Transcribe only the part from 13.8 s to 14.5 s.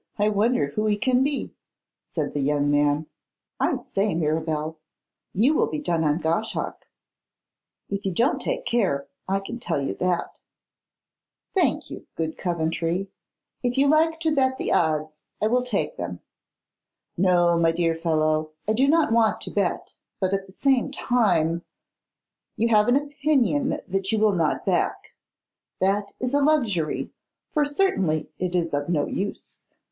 like to